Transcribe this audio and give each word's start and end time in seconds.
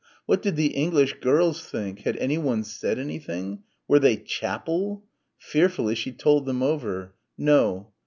What 0.25 0.41
did 0.41 0.55
the 0.55 0.73
English 0.73 1.19
girls 1.19 1.63
think? 1.63 1.99
Had 1.99 2.17
anyone 2.17 2.63
said 2.63 2.97
anything? 2.97 3.61
Were 3.87 3.99
they 3.99 4.17
chapel? 4.17 5.03
Fearfully, 5.37 5.93
she 5.93 6.11
told 6.11 6.47
them 6.47 6.63
over. 6.63 7.13
No. 7.37 7.93